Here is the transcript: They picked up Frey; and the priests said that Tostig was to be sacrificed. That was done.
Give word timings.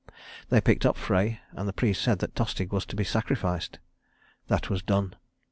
They 0.49 0.61
picked 0.61 0.83
up 0.83 0.97
Frey; 0.97 1.41
and 1.51 1.69
the 1.69 1.73
priests 1.73 2.03
said 2.05 2.17
that 2.25 2.33
Tostig 2.33 2.73
was 2.73 2.87
to 2.87 2.95
be 2.95 3.03
sacrificed. 3.03 3.77
That 4.47 4.67
was 4.67 4.81
done. 4.81 5.13